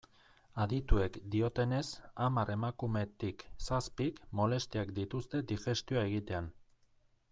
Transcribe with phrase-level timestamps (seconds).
[0.61, 1.83] Adituek diotenez,
[2.27, 6.55] hamar emakumetik zazpik molestiak dituzte digestioa egitean.